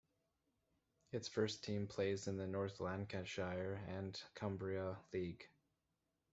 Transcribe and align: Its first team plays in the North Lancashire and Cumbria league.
Its 1.11 1.27
first 1.27 1.63
team 1.63 1.85
plays 1.85 2.25
in 2.25 2.35
the 2.35 2.47
North 2.47 2.79
Lancashire 2.79 3.83
and 3.87 4.19
Cumbria 4.33 4.97
league. 5.13 5.47